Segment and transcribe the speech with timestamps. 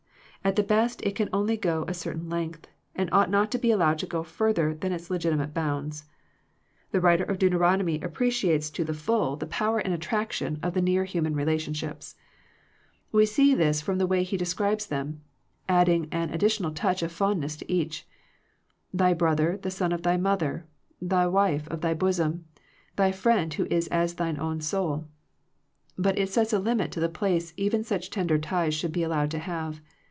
[0.43, 3.69] At the best it can only go a certain length, and ought not to be
[3.69, 6.05] allowed to go further than its legitimate bounds.
[6.91, 9.67] The writer of Deu teronomy appreciated to the full the 198 Digitized by VjOOQIC THE
[9.67, 12.15] LIMITS OF FRIENDSHIP power and attraction of the near human relationships.
[13.11, 15.21] We see this from the way he describes them,
[15.69, 18.07] adding an ad ditional touch of fondness to each,
[18.91, 20.65] "thy brother the son of thy mother,
[20.99, 22.45] the wife of thy bosom,
[22.95, 25.05] thy friend who is as thine own soul."
[25.99, 29.29] But it sets a limit to the place even such tender ties should be allowed
[29.29, 29.79] to have.